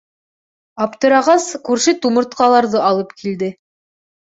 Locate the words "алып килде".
2.91-3.57